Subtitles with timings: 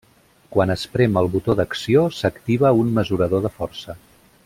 [0.55, 3.99] Quan es prem el botó d'acció, s'activa un mesurador de força.